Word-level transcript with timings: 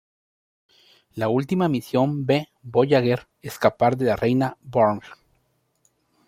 La 1.13 1.27
última 1.29 1.69
misión 1.69 2.25
ve 2.25 2.47
Voyager 2.63 3.27
escapar 3.43 3.95
de 3.97 4.05
la 4.05 4.15
Reina 4.15 4.57
Borg. 4.61 5.03